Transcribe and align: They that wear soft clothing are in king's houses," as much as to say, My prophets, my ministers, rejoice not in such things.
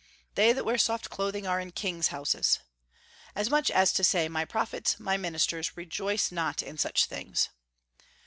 They 0.33 0.51
that 0.51 0.65
wear 0.65 0.79
soft 0.79 1.11
clothing 1.11 1.45
are 1.45 1.59
in 1.59 1.73
king's 1.73 2.07
houses," 2.07 2.57
as 3.35 3.51
much 3.51 3.69
as 3.69 3.93
to 3.93 4.03
say, 4.03 4.27
My 4.29 4.45
prophets, 4.45 4.99
my 4.99 5.15
ministers, 5.15 5.77
rejoice 5.77 6.31
not 6.31 6.63
in 6.63 6.79
such 6.79 7.05
things. 7.05 7.49